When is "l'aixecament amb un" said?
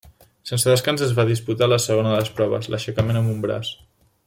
2.77-3.45